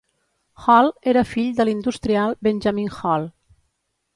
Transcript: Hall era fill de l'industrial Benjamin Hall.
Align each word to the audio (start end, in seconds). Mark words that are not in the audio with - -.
Hall 0.63 0.87
era 1.11 1.23
fill 1.33 1.51
de 1.59 1.67
l'industrial 1.69 2.35
Benjamin 2.49 2.91
Hall. 3.03 3.29